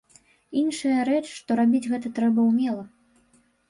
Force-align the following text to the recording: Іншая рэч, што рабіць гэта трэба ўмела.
Іншая 0.61 0.97
рэч, 1.11 1.21
што 1.37 1.61
рабіць 1.61 1.85
гэта 1.91 2.07
трэба 2.19 2.51
ўмела. 2.51 2.83